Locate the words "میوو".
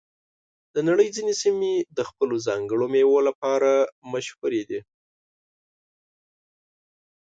2.93-3.17